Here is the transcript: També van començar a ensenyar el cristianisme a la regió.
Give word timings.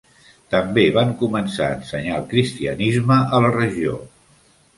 També 0.53 0.85
van 0.95 1.11
començar 1.19 1.67
a 1.67 1.75
ensenyar 1.81 2.15
el 2.21 2.25
cristianisme 2.33 3.19
a 3.39 3.45
la 3.47 3.53
regió. 3.59 3.95